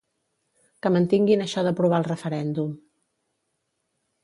[0.85, 2.73] Que mantinguin això de provar el referèndum.